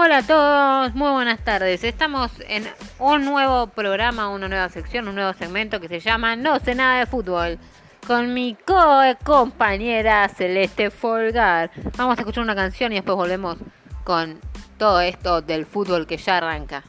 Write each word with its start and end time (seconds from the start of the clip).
Hola 0.00 0.18
a 0.18 0.22
todos, 0.22 0.94
muy 0.94 1.10
buenas 1.10 1.40
tardes. 1.44 1.82
Estamos 1.82 2.30
en 2.46 2.64
un 3.00 3.24
nuevo 3.24 3.66
programa, 3.66 4.28
una 4.28 4.48
nueva 4.48 4.68
sección, 4.68 5.08
un 5.08 5.16
nuevo 5.16 5.32
segmento 5.32 5.80
que 5.80 5.88
se 5.88 5.98
llama 5.98 6.36
No 6.36 6.60
sé 6.60 6.76
nada 6.76 7.00
de 7.00 7.06
fútbol. 7.06 7.58
Con 8.06 8.32
mi 8.32 8.56
co-compañera 8.64 10.28
Celeste 10.28 10.92
Folgar. 10.92 11.72
Vamos 11.96 12.16
a 12.16 12.20
escuchar 12.20 12.44
una 12.44 12.54
canción 12.54 12.92
y 12.92 12.94
después 12.94 13.16
volvemos 13.16 13.56
con 14.04 14.38
todo 14.78 15.00
esto 15.00 15.42
del 15.42 15.66
fútbol 15.66 16.06
que 16.06 16.16
ya 16.16 16.36
arranca. 16.36 16.84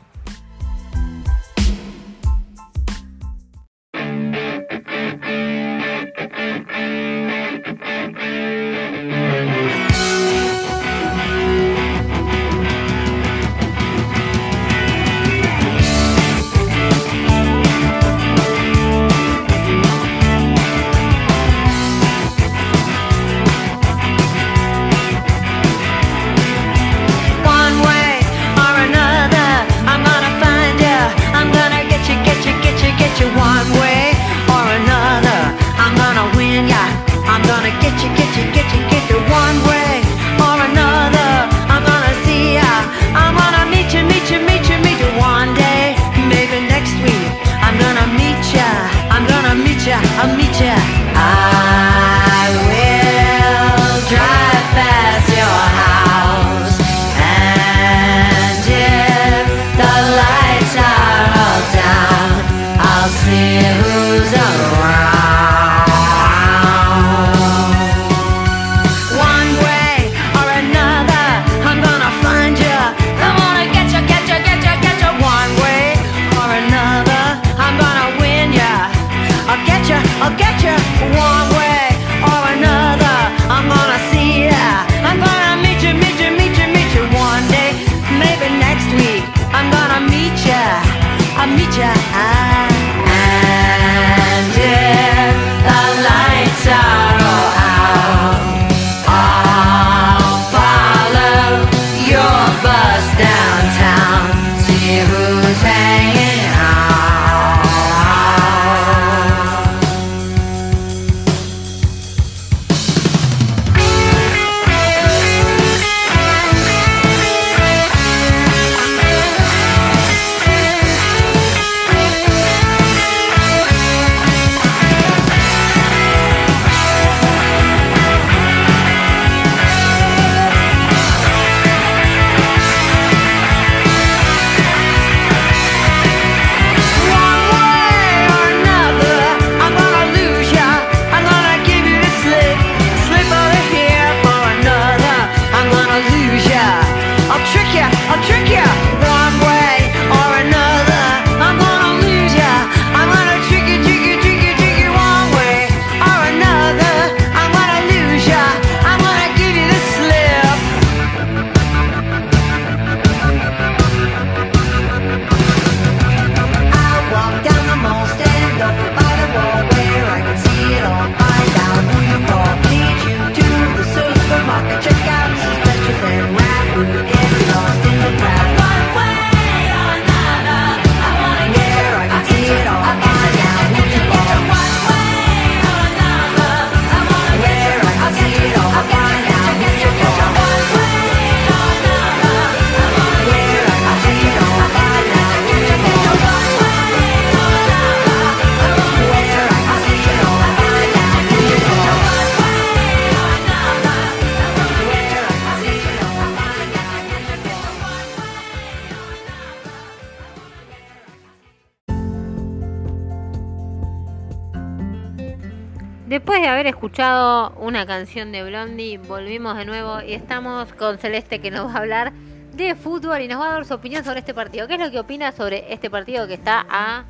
Después 216.09 216.41
de 216.41 216.47
haber 216.47 216.65
escuchado 216.65 217.51
una 217.59 217.85
canción 217.85 218.31
de 218.31 218.43
Blondie, 218.43 218.97
volvimos 218.97 219.55
de 219.55 219.65
nuevo 219.65 220.01
y 220.01 220.13
estamos 220.13 220.73
con 220.73 220.97
Celeste 220.97 221.39
que 221.39 221.51
nos 221.51 221.67
va 221.67 221.73
a 221.75 221.77
hablar 221.77 222.13
de 222.55 222.73
fútbol 222.73 223.21
y 223.21 223.27
nos 223.27 223.39
va 223.39 223.51
a 223.51 223.53
dar 223.53 223.65
su 223.65 223.75
opinión 223.75 224.03
sobre 224.03 224.17
este 224.17 224.33
partido. 224.33 224.67
¿Qué 224.67 224.73
es 224.73 224.79
lo 224.79 224.89
que 224.89 224.97
opina 224.97 225.31
sobre 225.31 225.71
este 225.71 225.91
partido 225.91 226.25
que 226.25 226.33
está 226.33 226.65
a 226.67 227.05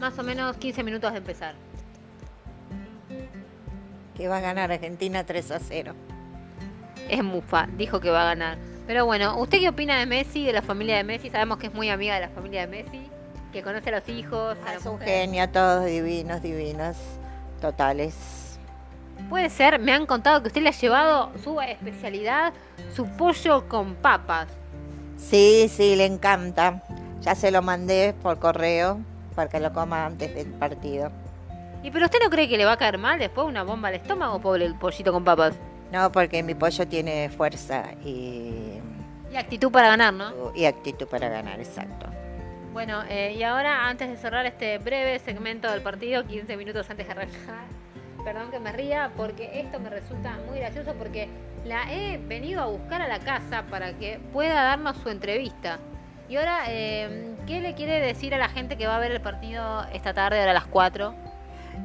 más 0.00 0.18
o 0.18 0.22
menos 0.22 0.54
15 0.58 0.82
minutos 0.82 1.12
de 1.12 1.18
empezar? 1.18 1.54
que 4.14 4.28
va 4.28 4.36
a 4.36 4.40
ganar 4.40 4.70
Argentina 4.70 5.24
3 5.24 5.50
a 5.52 5.58
0. 5.58 5.94
Es 7.08 7.24
Mufa, 7.24 7.66
dijo 7.78 8.00
que 8.00 8.10
va 8.10 8.20
a 8.20 8.26
ganar. 8.26 8.58
Pero 8.86 9.06
bueno, 9.06 9.38
¿usted 9.38 9.60
qué 9.60 9.70
opina 9.70 9.98
de 9.98 10.04
Messi, 10.04 10.44
de 10.44 10.52
la 10.52 10.60
familia 10.60 10.98
de 10.98 11.04
Messi? 11.04 11.30
Sabemos 11.30 11.56
que 11.56 11.68
es 11.68 11.74
muy 11.74 11.88
amiga 11.88 12.16
de 12.16 12.20
la 12.20 12.28
familia 12.28 12.66
de 12.66 12.66
Messi, 12.66 13.00
que 13.50 13.62
conoce 13.62 13.88
a 13.88 13.98
los 13.98 14.08
hijos, 14.10 14.58
a 14.66 14.72
la 14.72 14.74
Es 14.74 14.84
un 14.84 14.98
genio, 15.00 15.48
todos 15.48 15.86
divinos, 15.86 16.42
divinos, 16.42 16.98
totales. 17.62 18.41
Puede 19.28 19.50
ser, 19.50 19.78
me 19.78 19.92
han 19.92 20.06
contado 20.06 20.42
que 20.42 20.48
usted 20.48 20.62
le 20.62 20.68
ha 20.68 20.72
llevado 20.72 21.32
su 21.42 21.60
especialidad, 21.60 22.52
su 22.94 23.06
pollo 23.06 23.68
con 23.68 23.94
papas. 23.94 24.48
Sí, 25.16 25.68
sí, 25.68 25.96
le 25.96 26.06
encanta. 26.06 26.82
Ya 27.20 27.34
se 27.34 27.50
lo 27.50 27.62
mandé 27.62 28.14
por 28.22 28.38
correo 28.38 29.00
para 29.34 29.48
que 29.48 29.60
lo 29.60 29.72
coma 29.72 30.06
antes 30.06 30.34
del 30.34 30.48
partido. 30.48 31.10
¿Y 31.82 31.90
pero 31.90 32.06
usted 32.06 32.18
no 32.22 32.30
cree 32.30 32.48
que 32.48 32.56
le 32.56 32.64
va 32.64 32.72
a 32.72 32.76
caer 32.76 32.98
mal 32.98 33.18
después 33.18 33.46
una 33.46 33.62
bomba 33.64 33.88
al 33.88 33.94
estómago, 33.94 34.40
pobre 34.40 34.64
el 34.64 34.74
pollito 34.76 35.12
con 35.12 35.24
papas? 35.24 35.54
No, 35.90 36.10
porque 36.12 36.42
mi 36.42 36.54
pollo 36.54 36.86
tiene 36.86 37.28
fuerza 37.28 37.92
y, 38.04 38.78
Y 39.32 39.36
actitud 39.36 39.70
para 39.70 39.88
ganar, 39.88 40.14
¿no? 40.14 40.52
y 40.54 40.64
actitud 40.64 41.06
para 41.06 41.28
ganar, 41.28 41.60
exacto. 41.60 42.06
Bueno, 42.72 43.02
eh, 43.08 43.34
y 43.36 43.42
ahora 43.42 43.88
antes 43.88 44.08
de 44.08 44.16
cerrar 44.16 44.46
este 44.46 44.78
breve 44.78 45.18
segmento 45.18 45.70
del 45.70 45.82
partido, 45.82 46.24
15 46.24 46.56
minutos 46.56 46.88
antes 46.88 47.06
de 47.06 47.12
arrancar, 47.12 47.66
perdón 48.24 48.50
que 48.50 48.60
me 48.60 48.72
ría, 48.72 49.10
porque 49.16 49.60
esto 49.60 49.80
me 49.80 49.90
resulta 49.90 50.38
muy 50.48 50.58
gracioso 50.58 50.94
porque 50.94 51.28
la 51.64 51.92
he 51.92 52.18
venido 52.18 52.62
a 52.62 52.66
buscar 52.66 53.02
a 53.02 53.08
la 53.08 53.18
casa 53.20 53.64
para 53.70 53.92
que 53.98 54.20
pueda 54.32 54.54
darnos 54.54 54.96
su 54.98 55.08
entrevista. 55.08 55.78
Y 56.28 56.36
ahora, 56.36 56.64
eh, 56.68 57.34
¿qué 57.46 57.60
le 57.60 57.74
quiere 57.74 58.00
decir 58.00 58.34
a 58.34 58.38
la 58.38 58.48
gente 58.48 58.76
que 58.76 58.86
va 58.86 58.96
a 58.96 59.00
ver 59.00 59.12
el 59.12 59.20
partido 59.20 59.84
esta 59.92 60.14
tarde, 60.14 60.38
ahora 60.38 60.52
a 60.52 60.54
las 60.54 60.66
4? 60.66 61.14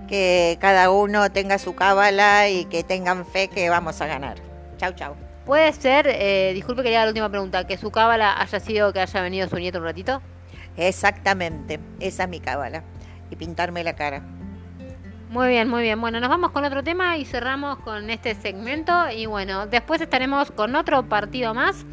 Que 0.08 0.58
cada 0.62 0.90
uno 0.90 1.30
tenga 1.32 1.58
su 1.58 1.76
cábala 1.76 2.50
y 2.50 2.66
que 2.66 2.84
tengan 2.84 3.26
fe 3.26 3.50
que 3.50 3.70
vamos 3.70 4.00
a 4.02 4.08
ganar. 4.08 4.38
Chau, 4.78 4.94
chau. 4.94 5.16
Puede 5.46 5.72
ser, 5.74 6.08
eh, 6.10 6.52
disculpe 6.54 6.84
quería 6.84 7.04
la 7.04 7.10
última 7.10 7.30
pregunta, 7.30 7.66
que 7.66 7.78
su 7.78 7.92
cábala 7.92 8.40
haya 8.40 8.60
sido 8.60 8.94
que 8.94 9.00
haya 9.00 9.22
venido 9.22 9.48
su 9.48 9.58
nieto 9.58 9.80
un 9.80 9.86
ratito. 9.86 10.22
Exactamente, 10.76 11.80
esa 12.00 12.24
es 12.24 12.30
mi 12.30 12.40
cábala. 12.40 12.84
Y 13.30 13.36
pintarme 13.36 13.84
la 13.84 13.96
cara. 13.96 14.24
Muy 15.30 15.50
bien, 15.50 15.68
muy 15.68 15.82
bien. 15.82 16.00
Bueno, 16.00 16.22
nos 16.22 16.30
vamos 16.30 16.52
con 16.52 16.64
otro 16.64 16.84
tema 16.84 17.18
y 17.18 17.26
cerramos 17.26 17.80
con 17.80 18.10
este 18.10 18.34
segmento. 18.34 18.94
Y 19.14 19.26
bueno, 19.26 19.68
después 19.68 20.00
estaremos 20.00 20.52
con 20.52 20.74
otro 20.76 21.04
partido 21.10 21.54
más, 21.54 21.86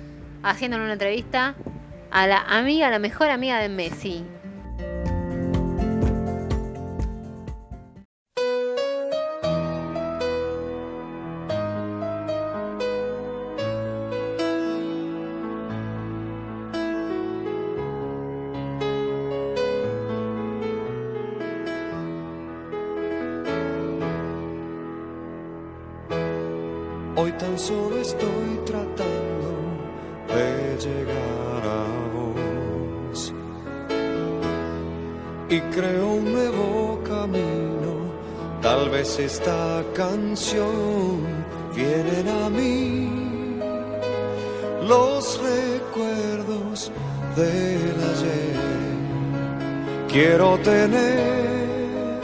haciéndole 0.45 0.85
una 0.85 0.93
entrevista 0.93 1.57
a 2.13 2.29
la 2.29 2.39
amiga, 2.39 2.91
la 2.91 3.01
mejor 3.01 3.31
amiga 3.31 3.59
de 3.59 3.69
Messi. 3.69 4.25
Hoy 27.17 27.31
tan 27.33 27.57
solo 27.57 28.01
estoy 28.01 28.61
tratando 28.67 29.55
de 30.35 30.77
llegar 30.85 31.63
a 31.65 31.87
vos. 32.13 33.33
Y 35.49 35.61
creo 35.61 36.09
un 36.09 36.33
nuevo 36.33 37.01
camino. 37.05 38.11
Tal 38.61 38.91
vez 38.91 39.17
esta 39.21 39.85
canción 39.95 41.21
vienen 41.77 42.29
a 42.29 42.51
mí. 42.51 43.61
Los 44.89 45.41
recuerdos 45.41 46.91
del 47.37 47.95
ayer. 48.13 48.57
Quiero 50.09 50.59
tener 50.59 52.19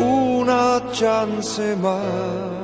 una 0.00 0.82
chance 0.92 1.76
más 1.76 2.63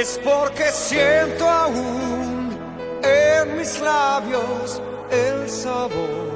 es 0.00 0.20
porque 0.22 0.70
siento 0.70 1.44
aún 1.48 2.56
en 3.02 3.56
mis 3.56 3.80
labios 3.80 4.80
el 5.10 5.48
sabor 5.50 6.28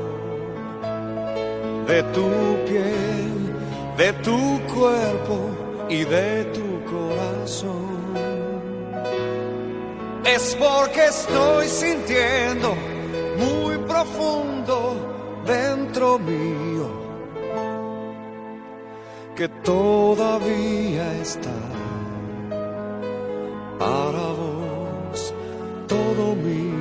de 1.87 2.03
tu 2.15 2.29
piel, 2.67 3.55
de 3.97 4.13
tu 4.25 4.61
cuerpo 4.75 5.39
y 5.89 6.05
de 6.05 6.45
tu 6.47 6.85
corazón. 6.91 7.93
Es 10.25 10.57
porque 10.57 11.07
estoy 11.07 11.69
sintiendo 11.69 12.75
muy 13.39 13.79
profundo 13.79 14.97
dentro 15.47 16.19
mío 16.19 16.91
que 19.37 19.49
todavía 19.49 21.15
está 21.21 21.51
para 23.83 24.29
vos 24.39 25.35
todo 25.89 26.37
mi 26.37 26.72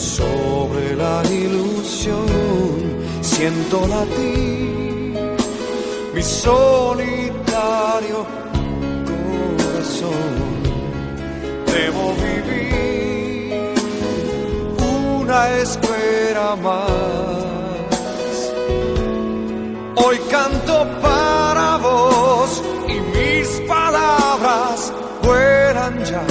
sobre 0.00 0.96
la 0.96 1.22
ilusión. 1.30 2.26
Siento 3.20 3.86
latir 3.86 5.36
mi 6.14 6.22
solitario 6.22 6.66
corazón. 9.10 10.40
Debo 11.66 12.14
vivir 12.24 13.74
una 14.78 15.50
espera 15.58 16.56
más. 16.56 17.50
Hoy 20.02 20.18
canto 20.30 20.86
para 21.02 21.76
vos 21.76 22.62
y 22.88 23.00
mis 23.16 23.48
palabras 23.68 24.92
vuelan 25.22 26.04
ya 26.04 26.24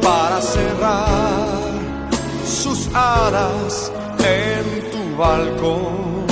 para 0.00 0.40
cerrar 0.40 1.25
en 4.18 4.90
tu 4.90 5.16
balcón. 5.16 6.26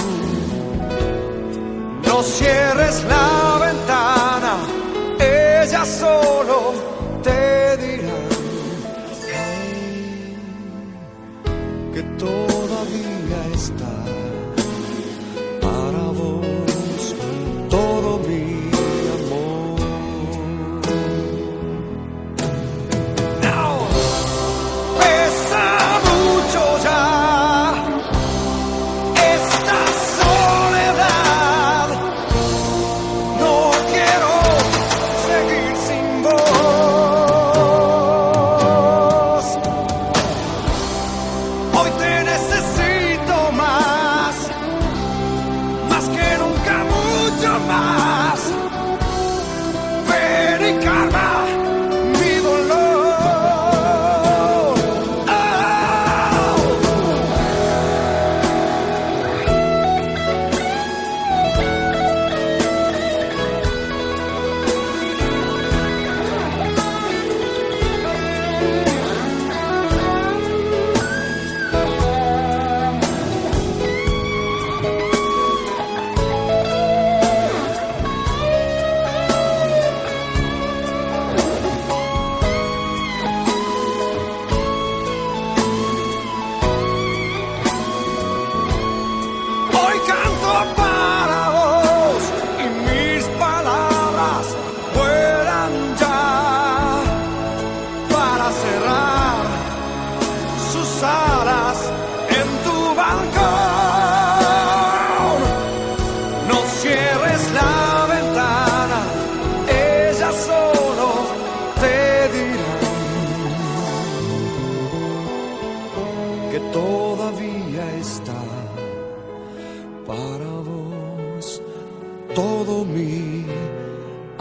No 2.06 2.22
cierres 2.22 3.04
la 3.04 3.58
ventana, 3.66 4.33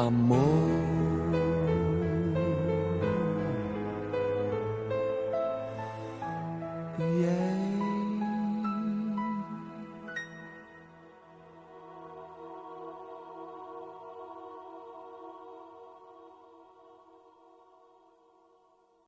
amor. 0.04 0.93